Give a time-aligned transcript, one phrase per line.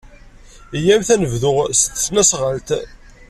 [0.77, 2.69] Iyyamt ad neddu s tesnasɣalt.